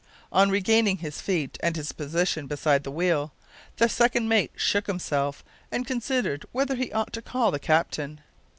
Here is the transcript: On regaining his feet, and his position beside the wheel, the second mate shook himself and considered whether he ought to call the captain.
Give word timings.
On 0.31 0.49
regaining 0.49 0.97
his 0.97 1.21
feet, 1.21 1.59
and 1.61 1.75
his 1.75 1.91
position 1.91 2.47
beside 2.47 2.83
the 2.83 2.89
wheel, 2.91 3.33
the 3.77 3.87
second 3.87 4.27
mate 4.27 4.51
shook 4.55 4.87
himself 4.87 5.45
and 5.71 5.85
considered 5.85 6.43
whether 6.51 6.73
he 6.73 6.91
ought 6.91 7.13
to 7.13 7.21
call 7.21 7.51
the 7.51 7.59
captain. 7.59 8.19